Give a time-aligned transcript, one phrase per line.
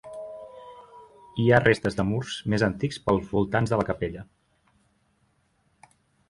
[1.43, 4.25] Hi ha restes de murs més antics pels voltants de la capella.